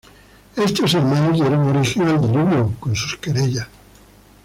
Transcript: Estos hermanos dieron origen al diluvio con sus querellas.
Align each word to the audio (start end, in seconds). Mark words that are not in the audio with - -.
Estos 0.55 0.95
hermanos 0.95 1.39
dieron 1.39 1.67
origen 1.67 2.07
al 2.07 2.19
diluvio 2.19 2.73
con 2.79 2.95
sus 2.95 3.17
querellas. 3.17 3.67